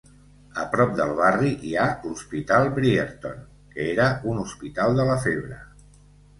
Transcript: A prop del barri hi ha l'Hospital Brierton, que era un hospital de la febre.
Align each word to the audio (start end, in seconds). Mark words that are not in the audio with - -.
A 0.61 0.63
prop 0.69 0.95
del 0.99 1.11
barri 1.19 1.51
hi 1.67 1.73
ha 1.81 1.83
l'Hospital 2.07 2.71
Brierton, 2.79 3.45
que 3.77 3.87
era 3.95 4.11
un 4.35 4.43
hospital 4.49 5.01
de 5.03 5.09
la 5.15 5.23
febre. 5.31 5.63